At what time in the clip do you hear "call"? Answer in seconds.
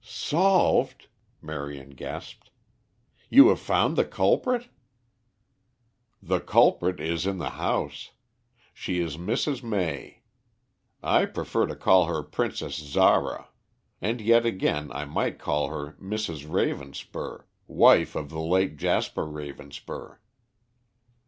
11.75-12.05, 15.37-15.67